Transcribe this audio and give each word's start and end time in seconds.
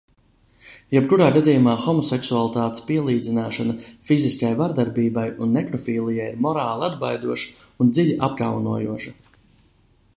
Jebkurā 0.93 1.25
gadījumā 1.33 1.73
homoseksualitātes 1.81 2.85
pielīdzināšana 2.87 3.75
fiziskai 4.07 4.51
vardarbībai 4.61 5.25
un 5.47 5.53
nekrofilijai 5.57 6.25
ir 6.31 6.39
morāli 6.47 6.87
atbaidoša 6.89 7.67
un 7.85 7.93
dziļi 7.99 8.17
apkaunojoša. 8.29 9.15